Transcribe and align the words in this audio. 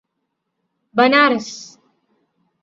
Banaras 0.95 1.55